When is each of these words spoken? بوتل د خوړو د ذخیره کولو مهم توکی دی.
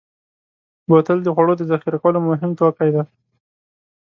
بوتل 0.87 1.17
د 1.23 1.27
خوړو 1.35 1.53
د 1.57 1.61
ذخیره 1.71 1.97
کولو 2.03 2.19
مهم 2.29 2.51
توکی 2.59 2.89
دی. 2.95 3.03